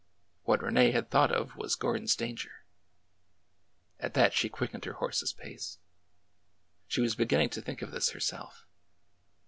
What 0.45 0.63
Rene 0.63 0.89
had 0.93 1.11
thought 1.11 1.31
of 1.31 1.55
was 1.55 1.75
Gordon's 1.75 2.15
danger. 2.15 2.63
At 3.99 4.15
that 4.15 4.33
she 4.33 4.49
quickened 4.49 4.83
her 4.85 4.93
hocse's 4.95 5.31
pace. 5.31 5.77
She 6.87 7.01
was 7.01 7.13
be 7.13 7.25
ginning 7.27 7.49
to 7.49 7.61
think 7.61 7.83
of 7.83 7.91
this 7.91 8.09
herself. 8.09 8.65